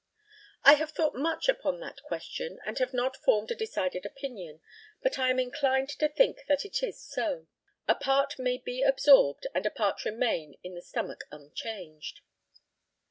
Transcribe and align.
I 0.63 0.73
have 0.73 0.89
thought 0.93 1.13
much 1.13 1.47
upon 1.47 1.79
that 1.81 2.01
question, 2.01 2.57
and 2.65 2.79
have 2.79 2.91
not 2.91 3.15
formed 3.17 3.51
a 3.51 3.55
decided 3.55 4.03
opinion, 4.03 4.59
but 5.03 5.19
I 5.19 5.29
am 5.29 5.37
inclined 5.37 5.89
to 5.89 6.09
think 6.09 6.39
that 6.47 6.65
it 6.65 6.81
is 6.81 6.99
so. 6.99 7.45
A 7.87 7.93
part 7.93 8.39
may 8.39 8.57
be 8.57 8.81
absorbed 8.81 9.45
and 9.53 9.63
a 9.63 9.69
part 9.69 10.03
remain 10.03 10.57
in 10.63 10.73
the 10.73 10.81
stomach 10.81 11.25
unchanged. 11.29 12.21